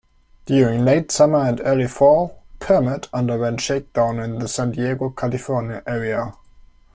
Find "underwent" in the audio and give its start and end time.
3.13-3.61